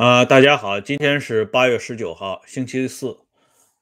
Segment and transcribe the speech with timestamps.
[0.00, 3.18] 啊，大家好，今天是八月十九号，星期四。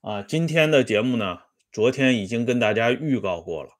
[0.00, 3.70] 啊，今天的节目呢，昨天已经跟大家预告过了。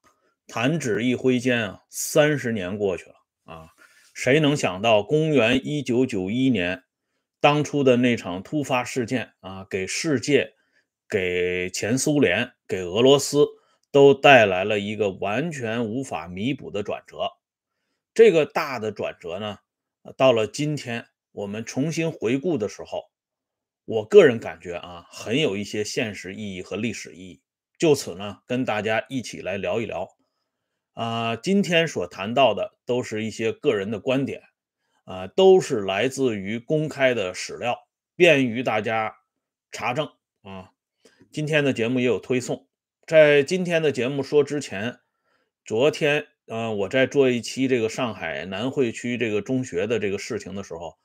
[0.47, 3.67] 弹指一挥间啊，三十年过去了啊，
[4.13, 6.83] 谁能想到公元一九九一年，
[7.41, 10.53] 当初的那场突发事件啊，给世界、
[11.09, 13.45] 给前苏联、给俄罗斯
[13.91, 17.33] 都带来了一个完全无法弥补的转折。
[18.13, 19.57] 这个大的转折呢，
[20.15, 21.05] 到了今天。
[21.39, 23.05] 我们重新回顾的时候，
[23.85, 27.41] 我个人感觉啊，很有一些现实意义和历史意义。
[27.77, 30.17] 就此呢，跟大家一起来聊一聊。
[30.95, 34.41] 啊，今天所谈到的都是一些个人的观点，
[35.05, 39.15] 啊，都是来自于公开的史料，便于大家
[39.71, 40.09] 查证
[40.41, 40.71] 啊。
[41.31, 42.67] 今天的节目也有推送。
[43.07, 44.99] 在今天的节目说之前，
[45.63, 50.97] 昨天，嗯，我在做一期这个上海南汇区这个中学的这个事情的时候。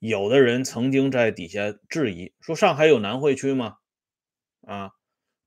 [0.00, 3.76] 有的人曾经在底下质疑说：“上海有南汇区吗？”
[4.66, 4.92] 啊，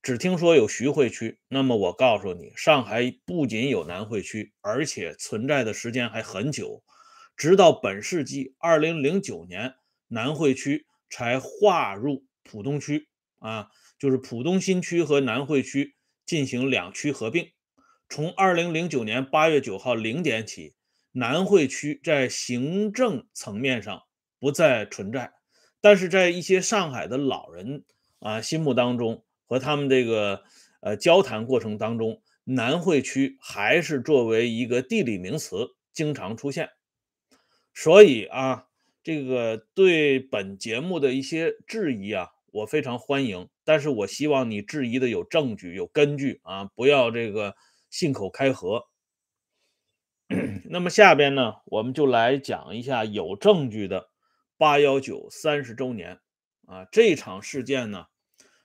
[0.00, 1.40] 只听说有徐汇区。
[1.48, 6.84] 那么我告诉你，上海不仅有南汇区，而且存在的时间还很久，
[7.36, 9.74] 直到本世纪二零零九年，
[10.06, 13.08] 南汇区才划入浦东区。
[13.40, 17.50] 啊，就是浦东新区和南汇区进行两区合并。
[18.08, 20.76] 从二零零九年八月九号零点起，
[21.10, 24.02] 南汇区在行政层面上。
[24.38, 25.32] 不再存在，
[25.80, 27.84] 但是在一些上海的老人
[28.20, 30.42] 啊心目当中和他们这个
[30.80, 36.70] 呃交谈过程当中，南汇区还是作为一个地理名词经常出现。
[37.72, 38.66] 所以啊，
[39.02, 43.48] 这个对本节目的一些质疑啊，我非常欢迎。
[43.64, 47.56] 但是我希望你质疑的有证据、有根据啊，不要这个
[47.88, 48.84] 信口开河。
[50.70, 54.10] 那么下边呢，我们就来讲一下有证据的。
[54.64, 56.20] 八幺九三十周年
[56.66, 58.06] 啊，这场事件呢，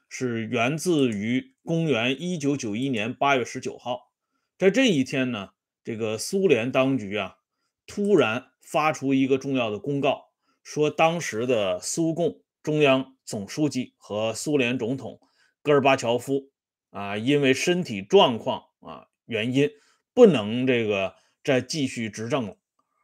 [0.07, 4.09] 是源自于公元一九九一年八月十九号，
[4.57, 5.49] 在这一天呢，
[5.83, 7.39] 这个苏联当局啊，
[7.85, 10.29] 突然发出一个重要的公告，
[10.63, 15.19] 说当时的苏共中央总书记和苏联总统
[15.61, 16.49] 戈尔巴乔夫
[16.91, 19.69] 啊，因为身体状况啊原因，
[20.13, 22.55] 不能这个再继续执政了，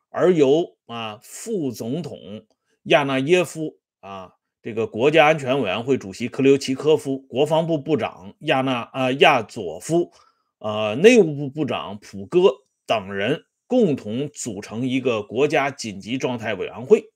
[0.07, 2.47] 而由啊副总统。
[2.85, 10.11] 亚纳耶夫啊，这个国家安全委员会主席克留奇科夫、国防部部长亚纳啊亚佐夫、
[10.59, 12.53] 呃内务部部长普戈
[12.85, 17.11] 等人共同组成一个国家紧急状态委员会，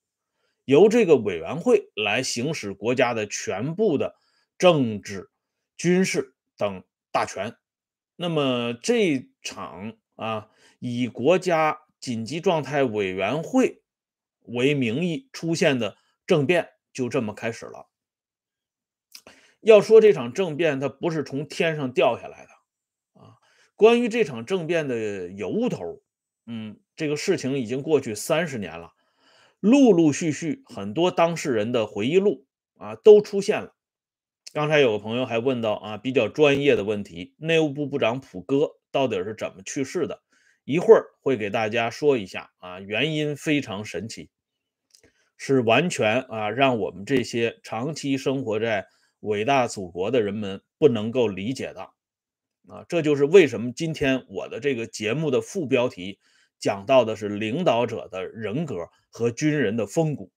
[0.65, 4.15] 由这个委员会来行使国家的全部的
[4.57, 5.29] 政治、
[5.77, 7.55] 军事等大权。
[8.15, 10.49] 那么这场啊
[10.79, 13.83] 以国家紧急状态委员会。
[14.53, 17.89] 为名义出现的政变就这么开始了。
[19.61, 23.35] 要说这场政变，它不是从天上掉下来的啊。
[23.75, 26.01] 关于这场政变的由头，
[26.45, 28.91] 嗯，这个事情已经过去三十年了，
[29.59, 32.45] 陆陆续续很多当事人的回忆录
[32.77, 33.75] 啊都出现了。
[34.53, 40.23] 刚才有个朋友还问到啊，比较专业的问题：内务部部长普戈到底是怎么去世的？
[40.63, 44.29] 一会儿会给大家说一下啊，原因非常神奇。
[45.41, 48.85] 是完全啊，让我们这些长期生活在
[49.21, 51.81] 伟大祖国的人们不能够理解的
[52.67, 52.85] 啊！
[52.89, 56.19] 这就是为什么今天我的这个节目的副标题
[56.59, 60.29] 讲到的是领导者的人格和军人的风骨。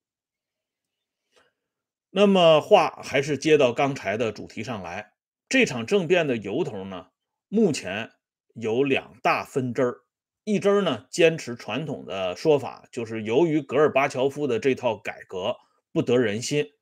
[2.11, 5.15] 那么话还是接到刚才的主题上来，
[5.49, 7.09] 这场政变的由头呢，
[7.49, 8.11] 目前
[8.55, 10.02] 有两大分支儿。
[10.45, 15.57] 一支呢坚持传统的说法，就是由于戈尔巴乔夫的这套改革
[15.93, 16.73] 不得人心，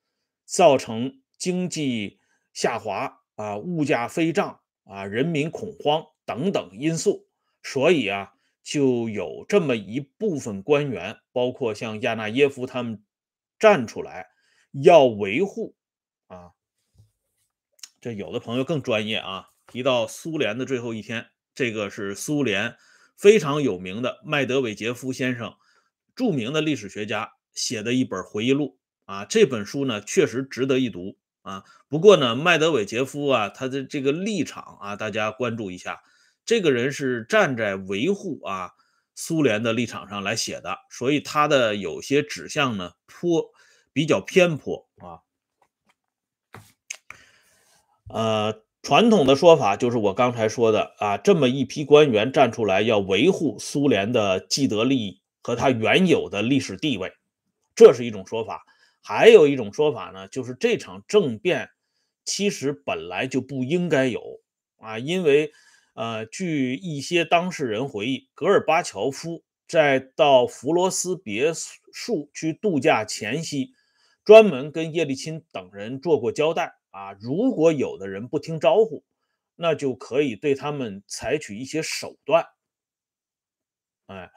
[0.46, 2.20] 造成经济
[2.54, 7.28] 下滑啊、物价飞涨啊、人民恐慌等等因素，
[7.62, 8.32] 所以啊，
[8.62, 13.04] 就有这么一部分官员，包括像亚纳耶夫他们
[13.58, 14.28] 站出来
[14.72, 15.74] 要维护
[16.28, 16.52] 啊。
[18.00, 22.76] 这有的朋友更专业啊，提到苏联的最后一天，这个是苏联。
[23.20, 25.54] 非常有名的麦德韦杰夫先生，
[26.16, 31.64] 著名的历史学家写的一本回忆录啊，这本书呢确实值得一读啊。
[31.86, 36.00] 不过呢，麦德韦杰夫啊，他的这个立场啊，大家关注一下，
[36.46, 38.70] 这个人是站在维护啊
[39.14, 43.50] 苏联的立场上来写的，所以他的有些指向呢颇
[43.92, 45.20] 比较偏颇啊，
[48.08, 48.64] 呃。
[48.82, 57.12] 传统的说法就是我刚才说的啊，这么一批官员站出来要维护苏联的既得利益和他原有的历史地位，
[57.74, 58.64] 这是一种说法。
[59.02, 61.68] 还有一种说法呢，就是这场政变
[62.24, 64.40] 其实本来就不应该有
[64.78, 65.52] 啊，因为
[65.94, 71.52] 呃，据一些当事人回忆，戈尔巴乔夫在到弗罗斯别
[71.92, 73.72] 墅去度假前夕，
[74.24, 79.04] 专门跟叶利钦等人做过交代啊，如果有的人不听招呼，
[79.56, 82.46] 那就可以对他们采取一些手段。
[84.06, 84.30] 哎，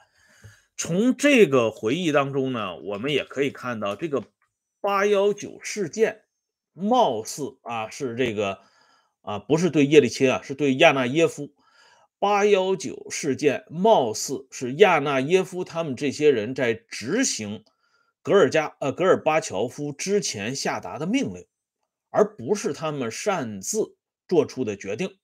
[0.76, 4.24] 从这个回忆当中呢，我们也可以看到这个。
[4.86, 6.24] 八幺九事件，
[6.74, 8.60] 貌似啊是这个
[9.22, 11.54] 啊不是对叶利钦啊，是对亚纳耶夫。
[12.18, 17.64] 八幺九事件貌似是亚纳耶夫他们这些人在执行
[18.20, 21.46] 格尔加呃格尔巴乔夫之前下达的命令，
[22.14, 23.96] 而不是他们擅自
[24.28, 25.18] 做出的决定。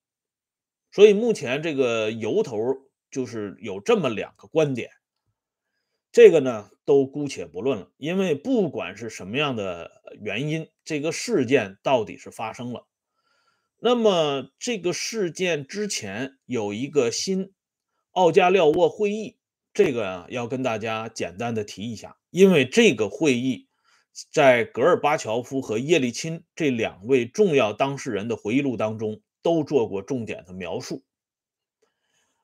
[0.91, 2.59] 所以目前这个由头
[3.13, 4.91] 就是有这么两个观点。
[6.11, 12.89] 这个呢，都姑且不论了，因为不管是什么样的原因，这个事件到底是发生了。
[13.79, 17.53] 那么，这个事件之前有一个新
[18.11, 19.39] 奥加廖沃会议，
[19.73, 23.69] 这个啊，要跟大家简单的提一下，因为这个会议
[24.33, 31.05] 在戈尔巴乔夫和叶利钦这两位重要当事人的回忆录当中都做过重点的描述。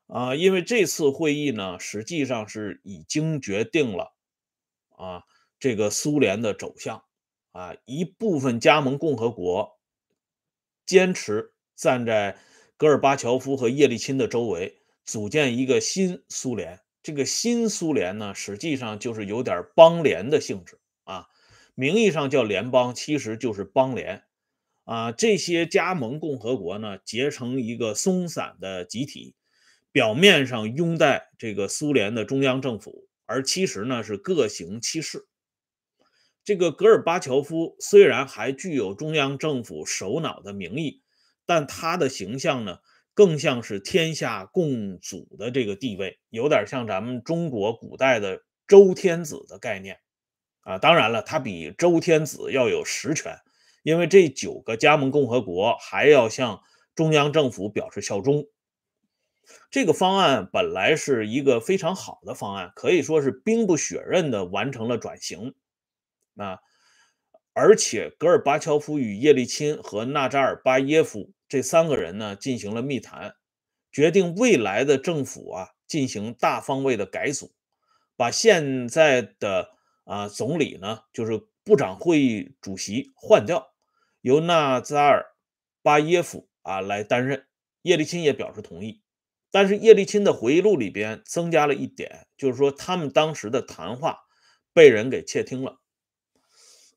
[0.06, 4.14] 啊，因为这次会议呢，实际上是已经决定了
[4.90, 5.24] 啊，
[5.58, 7.02] 这个苏联的走向
[7.50, 9.80] 啊，一部分加盟共和国
[10.86, 12.38] 坚持站在
[12.76, 16.80] 戈尔巴乔夫和叶利钦的周围，组建一个新苏联。
[17.02, 20.78] 这个新苏联呢，实际上就是有点邦联的性质，
[21.76, 24.24] 名义上叫联邦，其实就是邦联
[24.82, 25.12] 啊。
[25.12, 29.36] 这些加盟共和国呢，结成一个松散的集体。
[29.92, 35.26] 表面上拥戴这个苏联的中央政府，而其实呢是各行其事。
[36.44, 41.02] 这个戈尔巴乔夫虽然还具有中央政府首脑的名义，
[41.46, 42.80] 但他的形象呢
[43.14, 49.98] 更像是天下共主的这个地位，有点像咱们中国古代的周天子的概念
[50.66, 50.76] 啊。
[50.78, 53.38] 当然了，他比周天子要有实权，
[53.82, 56.60] 因为这九个加盟共和国还要向
[56.94, 58.44] 中央政府表示效忠。
[59.70, 65.54] 这个方案本来是一个非常好的方案，可以说是兵不血刃的完成了转型。
[66.36, 66.58] 啊，
[67.54, 73.36] 而且戈尔巴乔夫与叶利钦和纳扎尔巴耶夫这三个人呢进行了密谈，
[73.92, 77.54] 决定未来的政府啊进行大方位的改组，
[78.16, 79.75] 把现在的
[80.06, 83.74] 啊总理呢就是部长会议主席换掉，
[84.22, 85.26] 由纳扎尔
[85.82, 87.46] 巴耶夫啊来担任。
[87.82, 89.02] 叶利钦也表示同意。
[89.50, 94.20] 但是叶利钦的回忆录里边增加了一点，就是说他们当时的谈话
[94.72, 95.80] 被人给窃听了。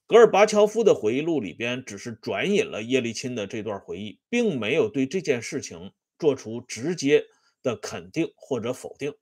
[0.08, 7.26] 戈尔巴乔夫的回忆录里边只是转引了叶利钦的这段回忆，并没有对这件事情做出直接
[7.62, 9.14] 的肯定或者否定。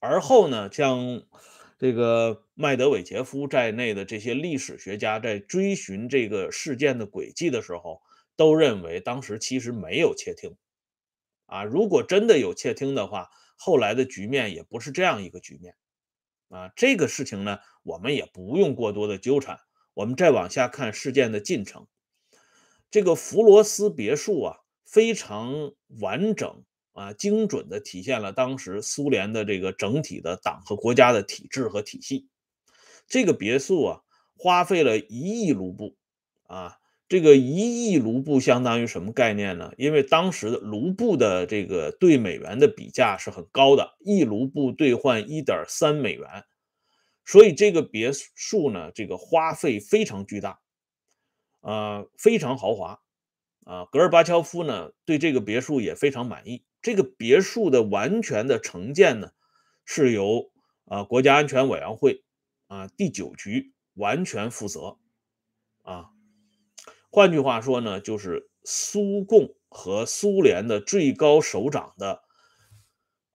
[0.00, 1.22] 而后呢，像
[1.80, 8.02] 这个麦德韦杰夫在内的这些历史学家在追寻这个事件的轨迹的时候，
[8.36, 10.54] 都认为当时其实没有窃听。
[11.46, 15.74] 啊，如果真的有窃听的话，后来的局面也不是这样一个局面。
[16.50, 19.58] 啊，这个事情呢，我们也不用过多的纠缠。
[19.94, 21.86] 我们再往下看事件的进程。
[22.90, 26.62] 这个弗罗斯别墅啊，非常完整
[27.00, 32.28] 啊，精准的体现了当时苏联的这个整体的党和国家的体制和体系。
[33.06, 34.00] 这个别墅啊，
[34.36, 35.96] 花费了一亿卢布
[36.42, 36.76] 啊。
[37.08, 39.72] 这个一亿卢布相当于什么概念呢？
[39.78, 46.44] 因为当时的卢布的这个对美元的比价是很高的，一卢布兑换一点三美元，
[47.24, 50.60] 所以这个别墅呢，这个花费非常巨大，
[51.62, 53.00] 啊，非常豪华，
[53.64, 56.62] 啊，戈尔巴乔夫呢对这个别墅也非常满意。
[56.82, 59.32] 这个别墅的完全的承建呢，
[59.84, 60.50] 是由
[60.84, 62.24] 啊国家安全委员会
[62.66, 64.98] 啊第九局完全负责，
[65.82, 66.10] 啊。
[67.10, 72.22] 换句话说呢，就是苏共和苏联的最高首长的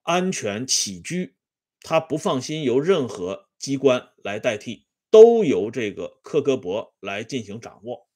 [0.02, 1.36] 安全起居，
[1.80, 8.08] 他不放心由任何机关来代替，都由这个克格勃来进行掌握。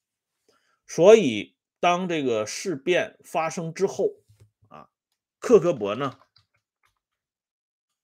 [0.87, 4.20] 所以，当这个事变发生之后，
[5.41, 6.19] 克格勃呢，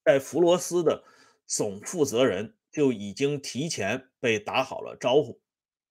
[0.03, 1.03] 在弗罗斯的
[1.46, 5.39] 总负责人就已经提前被打好了招呼。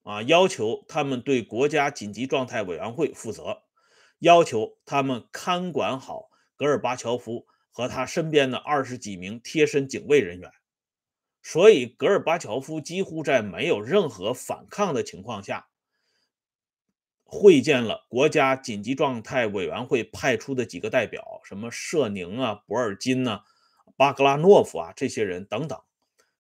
[0.03, 3.63] 啊，要求他们对国家紧急状态委员会负责，
[4.19, 10.51] 要求他们看管好戈尔巴乔夫和他身边的二十几名贴身警卫人员。
[11.43, 15.69] 所以戈尔巴乔夫几乎在没有任何反抗的情况下，
[17.29, 23.41] 会见了国家紧急状态委员会派出的几个代表，什么舍宁啊、博尔金呐、
[23.97, 25.77] 巴格拉诺夫啊这些人等等。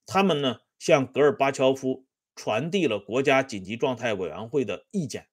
[0.06, 5.26] 他们呢向戈尔巴乔夫传递了国家紧急状态委员会的意见。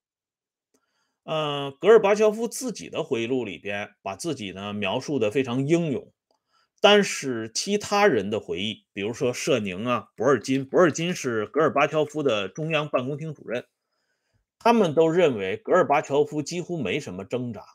[1.24, 6.12] 呃，戈尔巴乔夫自己的回忆录里边把自己呢描述的非常英勇，
[6.81, 13.65] 但是其他人的回忆，比如说舍宁啊、博尔金，博尔金是戈尔巴乔夫的中央办公厅主任，
[14.63, 17.65] 他们都认为戈尔巴乔夫几乎没什么挣扎。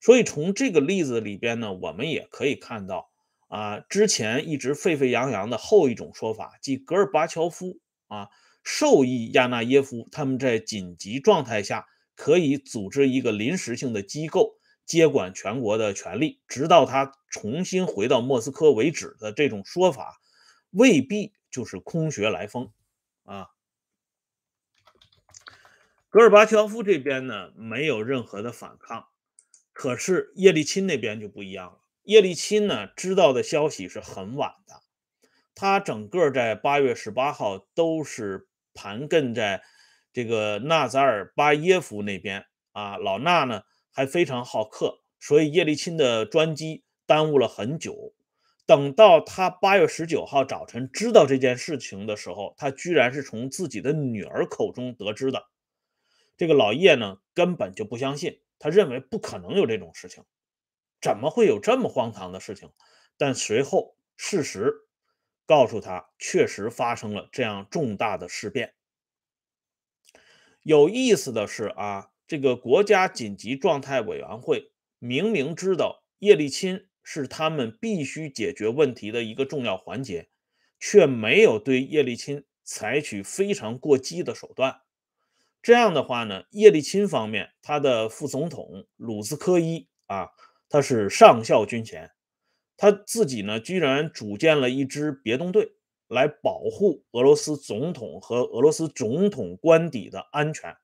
[0.00, 3.10] 所以从这个例子里边呢，我们也可以看到
[3.48, 8.28] 啊，之前一直沸沸扬扬的后一种说法，即戈尔巴乔夫啊
[8.64, 11.86] 授意亚纳耶夫他们在紧急状态下。
[12.16, 20.20] 可以组织一个临时性的机构接管全国的权力，直到他重新回到莫斯科为止的这种说法，
[20.68, 22.72] 未必就是空穴来风
[23.24, 23.46] 啊。
[26.10, 29.06] 戈尔巴乔夫这边呢没有任何的反抗，
[29.72, 31.78] 可是叶利钦那边就不一样了。
[32.02, 34.82] 叶利钦呢知道的消息是很晚的，
[35.54, 39.62] 他整个在八月十八号都是盘根在。
[40.12, 43.62] 这个纳扎尔巴耶夫那边啊，老纳呢
[43.92, 48.12] 还非常好客，所以叶利钦的专机耽误了很久。
[48.66, 55.44] 等到他八月十九号早晨知道这件事情的时候，他居然是从自己的女儿口中得知的。
[56.40, 60.24] 这个老叶呢根本就不相信，他认为不可能有这种事情，
[60.98, 62.72] 怎么会有这么荒唐的事情？
[63.18, 64.72] 但随后事实
[65.44, 68.72] 告诉他，确实发生了这样重大的事变。
[70.62, 80.30] 有意思的是啊，这个国家紧急状态委员会明明知道叶利钦是他们必须解决问题的一个重要环节，
[80.78, 84.80] 却没有对叶利钦采取非常过激的手段。
[85.62, 90.28] 这样的话呢，叶利钦方面他的副总统鲁斯科伊啊，
[90.68, 92.10] 他是上校军衔，
[92.76, 95.76] 他自己呢居然组建了一支别动队。
[96.10, 100.76] 来保护俄罗斯总统和俄罗斯总统官邸的安全，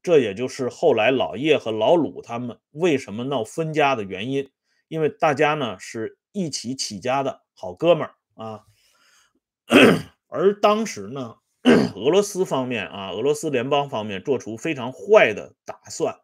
[0.00, 4.48] 这也就是后来老叶和老鲁他们为什么闹分家的原因。
[4.86, 8.60] 因为大家呢是一起起家的好哥们儿啊。
[10.30, 11.38] 而当时呢，
[11.94, 16.20] 俄罗斯方面啊，俄罗斯联邦方面做出非常坏的打算。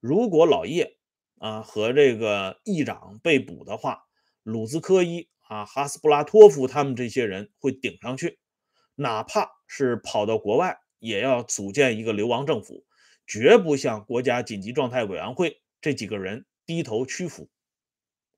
[0.00, 0.98] 如果老叶
[1.38, 4.04] 啊和这个议长被捕的话，
[4.42, 5.28] 鲁兹科伊。
[5.48, 8.38] 啊，哈斯布拉托夫他们这些人会顶上去，
[8.94, 12.86] 哪怕是跑到国外，也要组建一个流亡政府，
[13.26, 17.50] 绝不向国家紧急状态委员会这几个人低头屈服。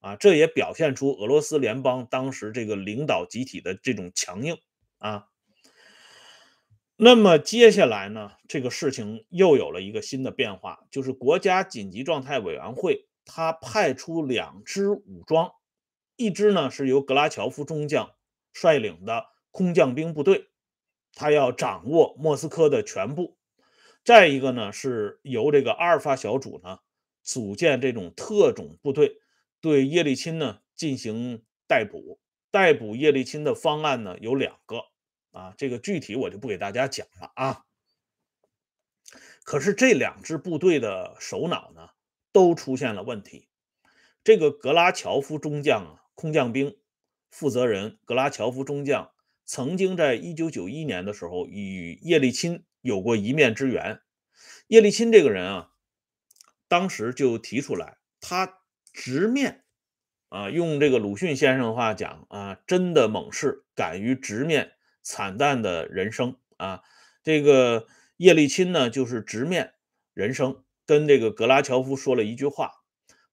[0.00, 4.58] 啊，这也表现出俄罗斯联邦当时这个领导集体的这种强硬
[4.98, 5.28] 啊。
[6.96, 15.50] 那么接下来呢，这个事情又有了一个新的变化，就是国家紧急状态委员会他派出两支武装。
[16.16, 18.12] 一支呢是由格拉乔夫中将
[18.52, 20.50] 率领的空降兵部队，
[21.12, 23.36] 他要掌握莫斯科的全部；
[24.04, 26.78] 再一个呢是由这个阿尔法小组呢
[27.24, 29.16] 组建这种特种部队，
[29.60, 32.20] 对叶利钦呢进行逮捕。
[32.52, 34.76] 逮捕叶利钦的方案呢有两个
[35.34, 37.66] 啊，这个具体我就不给大家讲了啊。
[39.44, 41.90] 可是这两支部队的首脑呢
[42.32, 43.48] 都出现了问题，
[44.24, 46.00] 这个格拉乔夫中将啊。
[46.16, 46.76] 空降兵
[47.28, 49.10] 负责人格拉乔夫中将
[49.44, 54.00] 曾经在1991年的时候与叶利钦有过一面之缘。
[54.68, 55.72] 叶利钦这个人啊，
[56.68, 58.60] 当时就提出来，他
[58.92, 59.64] 直面
[60.28, 64.74] 啊，用这个鲁迅先生的话讲啊，真的猛士敢于直面
[65.04, 66.82] 惨淡的人生啊。
[67.22, 69.74] 这个叶利钦呢，就是直面
[70.12, 72.82] 人生，跟这个格拉乔夫说了一句话。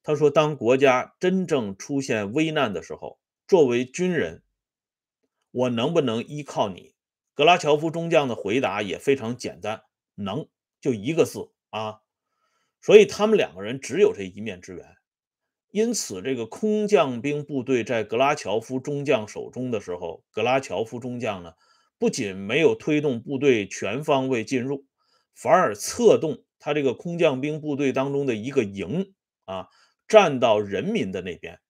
[0.04, 4.44] 他说：“当国家真正出现危难的时候，作为军人，
[5.52, 6.96] 我能不能依靠你？”
[7.34, 9.84] 格拉乔夫中将的回答也非常简单
[10.16, 10.48] ：“能，
[10.80, 12.02] 就一个字啊。”
[12.82, 14.98] 所以他们两个人只有这一面之缘。
[15.72, 21.54] 因此，这个空降兵部队在格拉乔夫中将手中的时候，格拉乔夫中将呢，
[21.98, 24.86] 不仅没有推动部队全方位进入，
[25.34, 29.14] 反而策动他这个空降兵部队当中的一个营
[29.46, 29.68] 啊。
[30.08, 31.62] 站到人民的那边，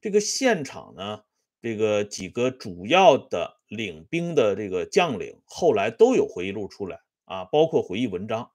[0.00, 1.22] 这个现场呢，
[1.60, 8.52] 这个几个主要的领兵的这个将领后来都有回忆录出来啊，包括回忆文章。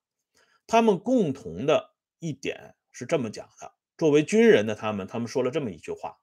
[0.65, 6.19] 他们共同的一点是这么讲的：作为军人的他们，他们说了这么一句话，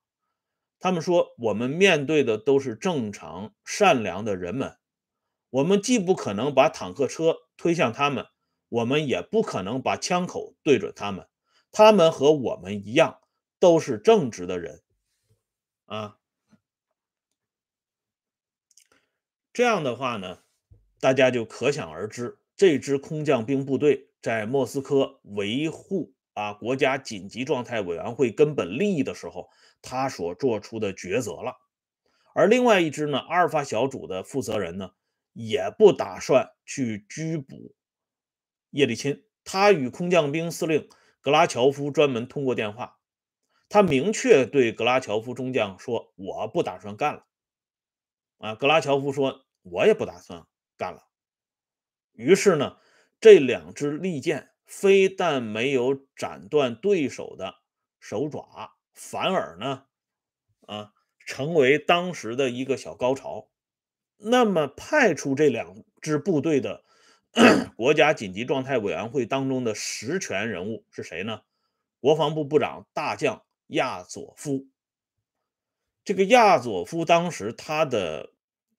[0.79, 4.77] 他们说，我们面对的都是正常善良的人们，
[5.51, 8.27] 我们既不可能把坦克车推向他们，
[8.69, 11.29] 我们也不可能把枪口对准他们。
[11.71, 13.21] 他们和我们一样，
[13.59, 14.83] 都是正直的人。
[15.87, 16.19] 啊，
[19.53, 20.43] 这样的话呢，
[21.01, 29.49] 大家就可想而知，这支空降兵部队在莫斯科维护啊国家紧急状态委员会根本利益的时候。
[29.85, 31.57] 他所做出的抉择了，
[32.37, 34.93] 而另外一支呢，阿尔法小组的负责人呢，
[35.33, 37.75] 也不打算去拘捕
[38.71, 39.25] 叶利钦。
[39.43, 40.89] 他与空降兵司令
[41.21, 43.01] 格拉乔夫专门通过电话，
[43.69, 47.27] 他明确对格拉乔夫中将说：“我不打算干了。”
[48.39, 50.47] 啊，格拉乔夫说：“我也不打算
[50.77, 51.09] 干了。”
[52.15, 52.77] 于是呢，
[53.21, 57.57] 这两支利剑非但没有斩断对手的
[58.01, 58.79] 手爪。
[58.95, 59.85] 反而呢，
[60.67, 63.51] 啊，成为当时的一个小高潮。
[64.17, 66.85] 那么，派出这两支部队的
[67.77, 71.43] 国家紧急状态委员会当中的实权人物是谁呢？
[72.01, 74.69] 国防部部长大将亚佐夫。
[76.03, 78.32] 这个亚佐夫当时他的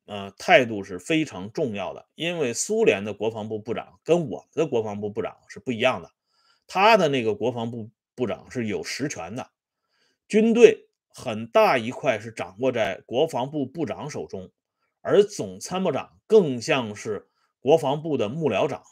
[0.06, 6.12] 呃态度是非常重要的，因为苏联的国防部部长跟我们的国防部部长是不一样的，
[6.68, 9.50] 他的那个国防部部长是有实权的。
[10.28, 14.52] 军队很大一块是掌握在国防部部长手中，
[15.02, 17.30] 而总参谋长更像是
[17.60, 18.84] 国防部的幕僚长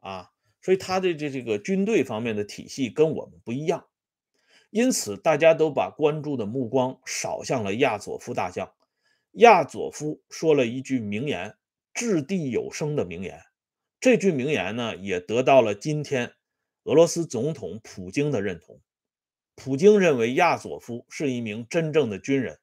[0.00, 0.30] 啊，
[0.62, 3.86] 所以他的这这个军队方面的体系跟我们不一样，
[4.70, 8.72] 因此大家都把关注的目光扫向了亚佐夫大将。
[9.36, 11.58] 亚佐夫说了一句名言，
[11.92, 13.42] 掷地有声的名言。
[14.00, 16.32] 这句名言呢，也得到了今天
[16.84, 18.80] 俄罗斯总统普京的认同。
[19.54, 22.60] 普京认为亚佐夫是一名真正的军人。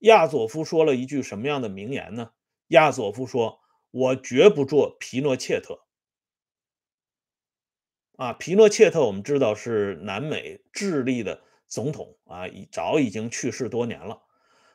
[0.00, 2.30] 亚佐夫说了一句什么样的名言呢？
[2.68, 3.60] 亚佐夫说
[3.90, 5.86] ：“我绝不做皮诺切特。”
[8.16, 14.22] 啊，皮诺切特我们知道是南美智利的总统啊，已早已经去世多年了。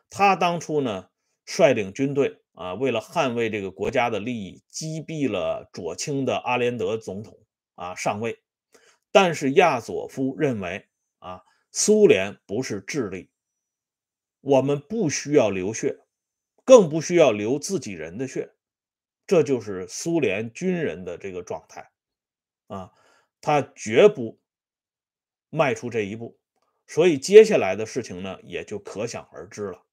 [0.10, 1.10] 他当初呢
[1.46, 7.40] 率领军队啊，为了捍卫这个国家的利益，击毙了左倾的阿连德总统
[7.76, 8.42] 啊上位。
[9.12, 10.88] 但是亚佐夫认为。
[11.20, 11.42] 啊，
[11.72, 13.32] 苏联不是智利，
[14.42, 15.98] 我们不需要流血，
[16.64, 18.54] 更不需要流自己人的血，
[19.26, 21.90] 这就是苏联军人的这个状态。
[22.68, 22.92] 啊，
[23.42, 24.40] 他绝不
[25.50, 26.38] 迈出这一步，
[26.86, 29.85] 所以接下来的事情呢，也就可想而知了。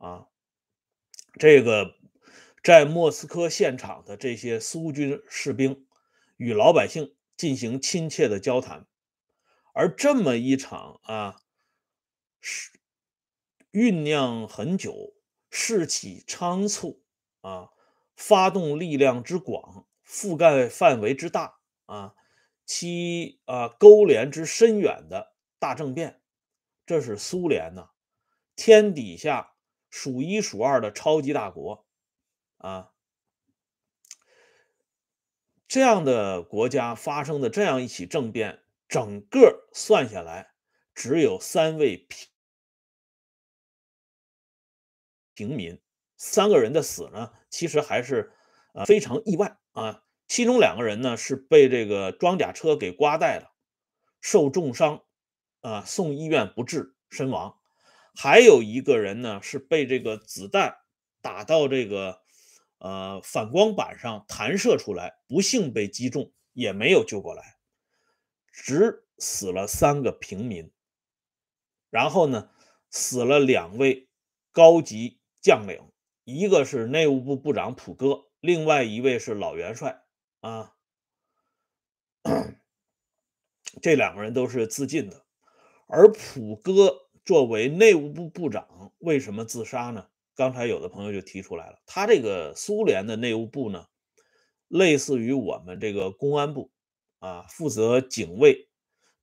[0.00, 0.28] 啊，
[1.38, 1.94] 这个
[2.64, 5.86] 在莫斯科现场的这些苏军士兵
[6.36, 8.86] 与老百姓进行亲切的交谈。
[9.74, 11.42] 而这么一场啊，
[12.40, 12.70] 是
[13.72, 15.14] 酝酿很久、
[15.50, 17.04] 士气仓促
[17.42, 17.68] 啊、
[18.16, 22.14] 发动力量之广、覆盖范围之大啊、
[22.64, 26.22] 其啊勾连之深远的大政变，
[26.86, 27.90] 这是苏联呢，
[28.56, 29.52] 天底下
[29.90, 31.84] 数一数二的超级大国
[32.56, 32.92] 啊，
[35.68, 38.62] 这样的国家发生的这样一起政变。
[38.88, 40.52] 整个算下来，
[40.96, 42.28] 只有三位平
[45.32, 45.80] 平民，
[46.16, 48.32] 三个人的死呢，其实还是
[48.74, 50.02] 呃非常意外啊。
[50.26, 53.52] 其中两个人呢是被这个装甲车给刮带了，
[54.20, 55.04] 受重伤
[55.60, 57.59] 啊，送医院不治身亡。
[58.14, 60.78] 还有一个人呢是被这个子弹
[61.20, 62.20] 打到这个
[62.78, 67.56] 呃反光板上弹射出来，不幸被击中，也没有救过来。
[68.52, 70.70] 只死了三个平民，
[71.88, 72.50] 然后呢，
[72.90, 74.08] 死了两位
[74.52, 75.90] 高级将领，
[76.24, 80.02] 一个是内务部部长普哥，另外一位是老元帅
[80.40, 80.74] 啊。
[83.80, 85.24] 这两个人都是自尽的。
[85.86, 90.04] 而普哥作为内务部部长，为什么自杀呢？
[90.34, 93.86] 刚才有的朋友就提出来了，他这个苏联的内务部呢，
[94.66, 96.72] 类似于我们这个公安部。
[97.20, 98.68] 啊，负责警卫，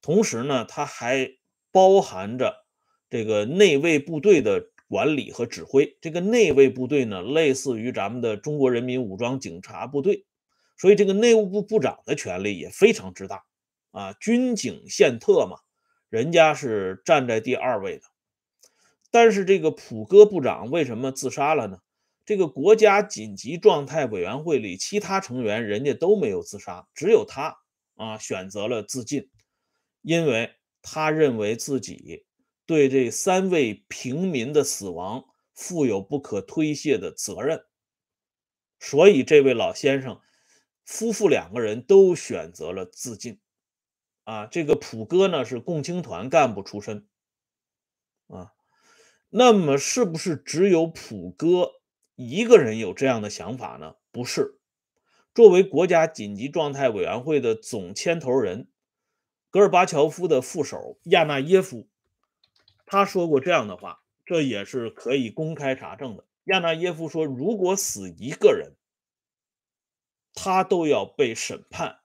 [0.01, 1.29] 同时呢，它还
[1.73, 2.65] 包含着
[3.09, 5.97] 这个内卫部队的管理和指挥。
[5.99, 10.25] 这个内卫部队呢，类似于咱们的中国人民武装警察部队，
[10.77, 13.43] 所以这个内务部部长的权力也非常之大
[13.91, 14.13] 啊。
[14.13, 15.57] 军警宪特嘛，
[16.09, 18.03] 人家是站在第二位的。
[19.11, 21.79] 但是这个普哥部长为什么自杀了呢？
[22.25, 27.57] 这个国家紧急状态委员会里其他成员人家都没有自杀，只有他。
[27.95, 29.27] 啊，选择了自尽，
[30.03, 30.51] 因为
[30.83, 32.27] 他认为自己
[32.67, 37.65] 对这三位平民的死亡负有不可推卸的责任，
[38.79, 40.21] 所以这位老先生
[40.85, 43.39] 夫妇两个人都选择了自尽。
[44.27, 47.07] 啊，这个普哥呢是共青团干部出身，
[48.27, 48.51] 啊，
[49.29, 51.71] 那么是不是只有普哥
[52.15, 53.95] 一个人有这样的想法呢？
[54.11, 54.59] 不是，
[55.33, 58.67] 作为国家紧急状态委员会的总牵头人，
[59.49, 61.87] 戈尔巴乔夫的副手亚纳耶夫，
[62.85, 66.25] 他说过这样的话，这也是可以公开查证的。
[66.43, 68.75] 亚纳耶夫说，如果死一个人，
[70.33, 71.99] 他都要被审判、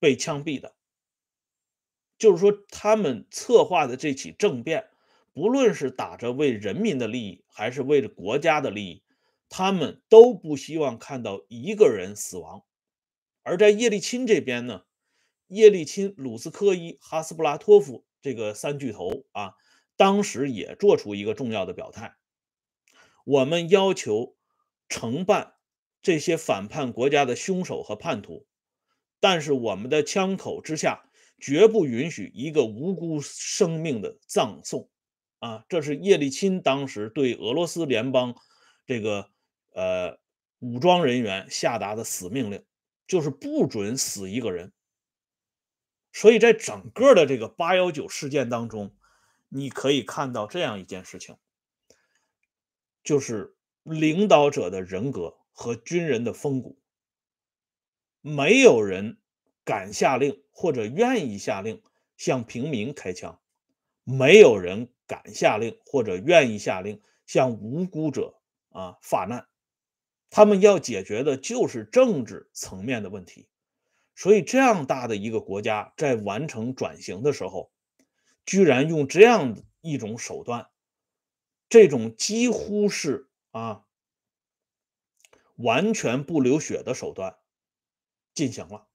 [0.00, 0.74] 被枪毙的。
[2.20, 4.84] 就是说，他们策划的这起政变，
[5.32, 9.02] 不论是打着为人民的利益，还是为了国家的利益，
[9.48, 12.62] 他们都不希望看到一个人死亡。
[13.42, 14.82] 而在叶利钦这边呢，
[15.46, 19.54] 叶利钦、鲁斯科伊、哈斯布拉托夫这个三巨头啊，
[19.96, 22.16] 当时也做出一个重要的表态：
[23.24, 24.36] 我们要求
[24.90, 25.54] 惩办
[26.02, 28.46] 这些反叛国家的凶手和叛徒，
[29.20, 31.06] 但是我们的枪口之下。
[31.40, 34.90] 绝不允许一个无辜生命的葬送，
[35.38, 38.36] 啊，这是叶利钦当时对俄罗斯联邦
[38.86, 39.30] 这个
[39.72, 40.18] 呃
[40.58, 42.62] 武装人员下达的死命令，
[43.06, 44.72] 就是不准死一个人。
[46.12, 48.94] 所以在整个的这个八幺九事件当中，
[49.48, 51.36] 你可以看到这样一件事情，
[53.02, 56.78] 就是领导者的人格和军人的风骨，
[58.20, 59.16] 没有人。
[59.70, 61.80] 敢下令或者愿意下令
[62.16, 63.40] 向平民开枪，
[64.02, 68.34] 没有人敢下令或者愿意下令向无辜者
[68.70, 69.46] 啊发难。
[70.28, 73.48] 他们要解决的就是政治层面的问题。
[74.16, 77.70] 所以，这样大的一个国家在完成转型的时候，
[78.44, 80.68] 居然用这样一种手段，
[81.68, 83.84] 这种几乎是啊
[85.54, 87.36] 完全不流血的手段
[88.34, 88.88] 进行了。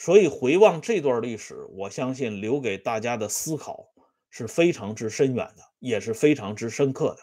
[0.00, 3.90] 所以回望这段历史，我相信留给大家的思考
[4.30, 7.18] 是非常之深远的，也是非常之深刻的。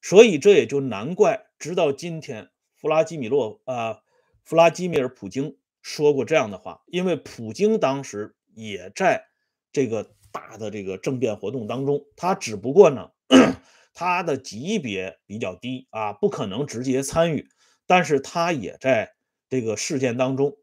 [0.00, 4.00] 所以这也就难怪，直到今天，弗拉基米洛啊，
[4.44, 9.26] 弗拉基米尔·普京说过这样的话，因为普京当时也在
[9.70, 13.10] 这个大的这个政变活动当中，他只不过呢，
[13.92, 17.46] 他的级别比较低啊，不可能直接参与，
[17.86, 19.12] 但是他也在
[19.50, 20.56] 这个事件当中。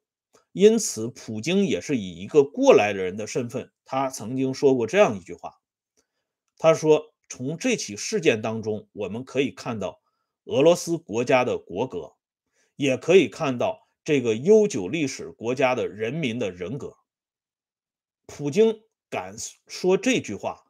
[0.55, 5.59] 因此，普京也是以一个过来人的身份，他曾经说过这样一句话
[6.57, 10.01] ：“他说，从这起事件当中，我们可以看到
[10.45, 12.15] 俄罗斯国家的国格，
[12.77, 16.95] 也可以看到这个悠久历史国家的人民的人格。”
[18.25, 19.35] 普京敢
[19.67, 20.63] 说这句话，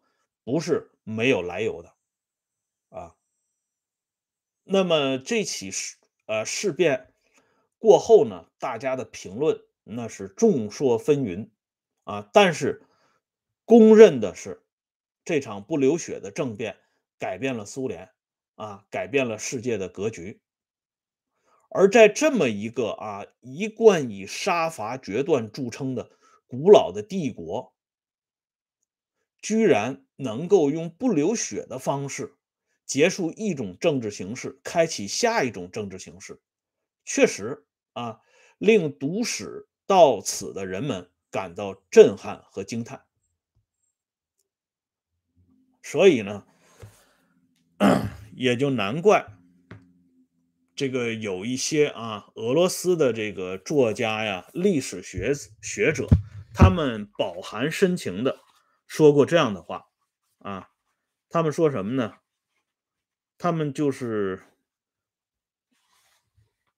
[0.43, 1.93] 不是没有来由的
[2.89, 3.15] 啊。
[4.63, 7.13] 那么，这起事呃事变
[7.78, 9.62] 过后呢，大家的评论。
[9.88, 11.52] 那是众说纷纭
[12.04, 12.84] 啊，但是
[13.65, 14.65] 公认的是，
[15.24, 16.78] 这场不流血的政变
[17.19, 18.10] 改变了苏联
[18.56, 20.41] 啊，改变了世界的格局。
[21.69, 26.10] 而在这么一个啊一贯以杀伐决断著称的
[26.48, 27.76] 古老的帝国，
[29.39, 32.36] 居然能够用不流血的方式
[32.86, 36.41] 结束一种政治形式，开启下一种政治形式，
[37.04, 38.19] 确实啊，
[38.58, 39.67] 令读史。
[39.88, 43.06] 到此的人们感到震撼和惊叹，
[45.84, 46.48] 所以呢，
[48.34, 49.28] 也就难怪
[50.76, 56.08] 这个有一些啊俄罗斯的这个作家呀、历史学学者，
[56.54, 58.39] 他们饱含深情的
[58.88, 59.88] 说过这样的话
[60.39, 60.71] 啊，
[61.30, 62.15] 他们说什么呢？
[63.38, 64.43] 他们就是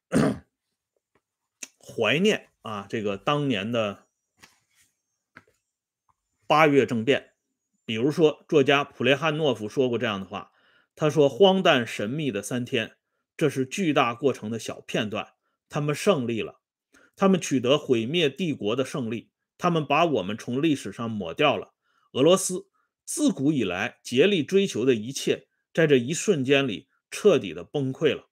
[1.80, 2.50] 怀念。
[2.68, 4.08] 啊，这个当年的
[6.46, 7.32] 八月政变，
[7.86, 10.52] 比如说作家普列汉诺夫说过这样的话，
[10.94, 12.98] 他说：“荒诞神秘的三天，
[13.38, 15.36] 这是巨大过程的小片段。
[15.70, 16.60] 他们胜利了，
[17.16, 21.74] 他们取得毁灭帝国的胜利，他们把我们从历史上抹掉了。
[22.12, 22.68] 俄罗斯
[23.06, 28.28] 自古以来竭力追求的一切，在这一瞬间里彻底的崩溃了。”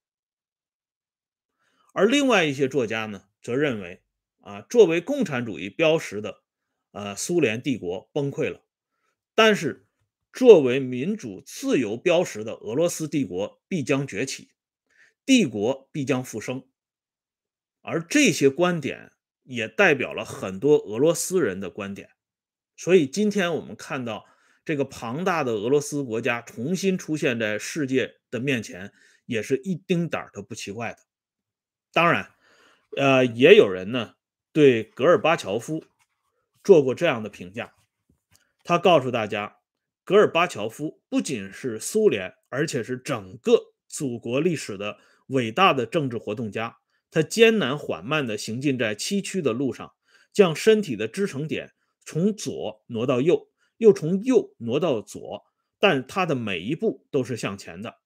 [1.96, 4.02] 而另外一些作家呢，则认为。
[4.46, 6.44] 啊，作为共产主义标识的，
[6.92, 8.64] 呃，苏联帝国崩溃了，
[9.34, 9.88] 但是
[10.32, 14.52] 作为民主自由标识的俄罗斯帝国必将崛起，
[15.26, 16.64] 帝国必将复生，
[17.82, 22.12] 而这些观点也代表了很多俄罗斯人的观点，
[22.76, 24.26] 所以今天我们看到
[24.64, 28.94] 这个庞大的俄罗斯国家重新出现在世界的面前，
[29.26, 31.00] 也是一丁点儿都不奇怪的。
[31.92, 32.32] 当然，
[32.96, 34.14] 呃，也有人呢
[34.56, 35.84] 对戈尔巴乔夫
[36.64, 37.74] 做过这样的评价，
[38.64, 39.58] 他告诉大家，
[40.06, 46.78] 戈尔巴乔夫不仅是苏联，而且是整个祖国历史的伟大的政治活动家。
[47.12, 49.94] 他艰难缓慢地行进在崎岖的路上，
[50.32, 51.74] 将身体的支撑点
[52.06, 53.50] 从左挪到右。
[53.76, 55.44] 又从右挪到左，
[55.82, 57.98] 但他的每一步都是向前的。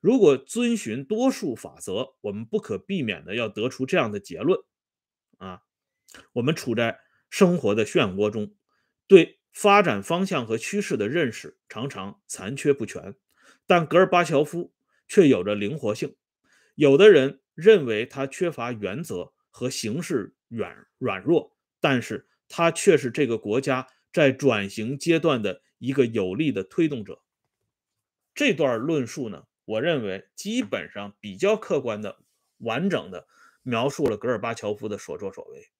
[0.00, 4.58] 如果遵循多数法则，我们不可避免的要得出这样的结论：
[5.36, 5.60] 啊，
[6.34, 8.54] 我们处在生活的漩涡中，
[9.06, 13.14] 对发展方向和趋势的认识常常残缺不全。
[13.66, 14.72] 但戈尔巴乔夫
[15.08, 16.16] 却有着灵活性。
[16.74, 23.88] 有的人认为他缺乏原则和行事软软弱，但是他却是这个国家。
[24.12, 27.22] 在转型阶段的一个有力的推动者，
[28.34, 32.18] 这段论述呢，我认为基本上比较客观的、
[32.58, 33.26] 完整的
[33.62, 35.70] 描述了戈尔巴乔夫的所作所为。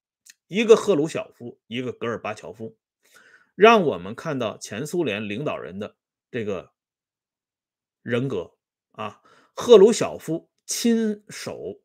[0.53, 2.77] 一个赫鲁晓夫，一个戈尔巴乔夫，
[3.55, 5.97] 让我们看到前苏联领导人的
[6.31, 6.73] 这个
[8.03, 8.53] 人格
[8.91, 9.23] 啊。
[9.55, 11.81] 赫鲁晓夫亲手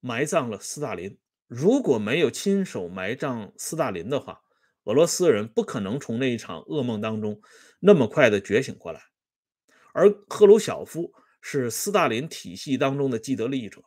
[0.00, 4.42] 埋葬了斯大林，如果没有亲手埋葬斯大林的话。
[4.84, 7.42] 俄罗斯人不可能从那一场噩梦当中
[7.78, 9.02] 那么快的觉醒过来，
[9.92, 11.12] 而赫鲁晓夫
[11.42, 13.82] 是斯大林体系当中的既得利益者，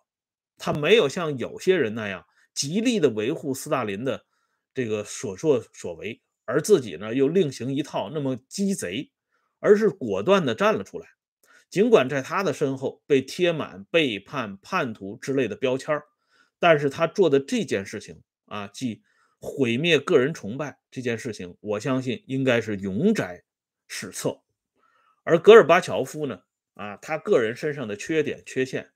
[0.58, 4.26] 他没有像有些人那样极力的维护斯大林的
[4.74, 9.12] 这个所作所为，而自己呢又另行一套那么鸡贼，
[9.60, 11.08] 而是果断的站了出来。
[11.70, 16.02] 尽管在他的身后被贴满背叛、叛徒之类的标签
[16.60, 19.04] 但是他做的这件事情啊，即。
[19.44, 23.44] 毁灭个人崇拜这件事情，我相信应该是永载
[23.88, 24.40] 史册。
[25.24, 26.44] 而戈尔巴乔夫呢？
[26.76, 28.92] 啊，他个人身上的缺点、缺陷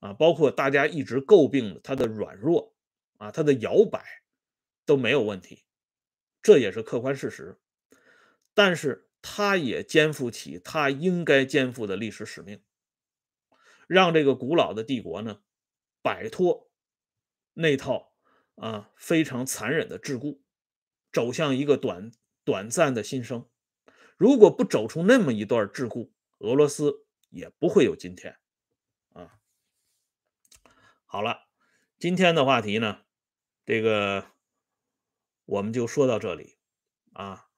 [0.00, 2.74] 啊，包括大家一直诟病的他的软弱
[3.20, 4.22] 啊，他的摇摆
[4.86, 5.64] 都没有问题，
[6.42, 7.60] 这也是客观事实。
[8.54, 12.62] 但是他也肩负起他应该肩负的历史使命，
[13.86, 15.42] 让这个古老的帝国呢，
[16.02, 16.70] 摆脱
[17.54, 18.08] 那套。
[18.56, 20.38] 啊，非常残忍的桎梏，
[21.10, 22.12] 走向一个短
[22.44, 23.48] 短暂的新生。
[24.18, 28.36] 如果不走出那么一段桎梏，俄罗斯也不会有今天。
[29.14, 29.40] 啊，
[31.06, 31.48] 好了，
[31.98, 33.00] 今天的话题呢，
[33.64, 34.26] 这个
[35.44, 36.56] 我们就说到这里
[37.12, 37.48] 啊。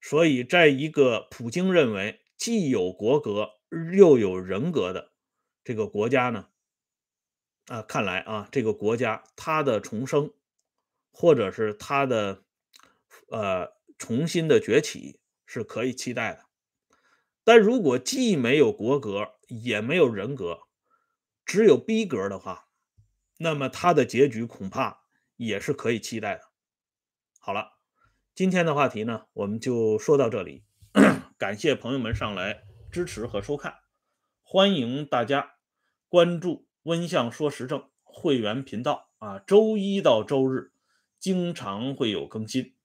[0.00, 3.50] 所以，在一个普京认为既有国格
[3.94, 5.12] 又有人格的
[5.64, 6.48] 这个国家呢，
[7.66, 10.32] 啊，看来啊，这个国家它的重生。
[11.18, 12.44] 或者是他的
[13.30, 16.44] 呃重新的崛起是可以期待的，
[17.42, 20.64] 但如果既没有国格也没有人格，
[21.46, 22.68] 只有逼格的话，
[23.38, 25.05] 那么它的结局恐怕
[25.36, 26.42] 也是可以期待的。
[27.38, 27.78] 好了，
[28.34, 30.64] 今天的话题呢，我们就说到这里，
[31.38, 33.76] 感谢朋友们上来支持和收看，
[34.42, 35.56] 欢迎大家
[36.08, 40.72] 关注温相说时政会员频道啊，周一到周日。
[41.18, 42.75] 经常会有更新。